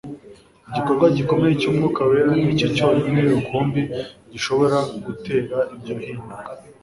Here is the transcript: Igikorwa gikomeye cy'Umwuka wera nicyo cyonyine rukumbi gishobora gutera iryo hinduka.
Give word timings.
Igikorwa 0.69 1.05
gikomeye 1.17 1.53
cy'Umwuka 1.61 2.01
wera 2.09 2.31
nicyo 2.41 2.67
cyonyine 2.75 3.19
rukumbi 3.33 3.81
gishobora 4.31 4.77
gutera 5.05 5.57
iryo 5.75 5.95
hinduka. 6.03 6.49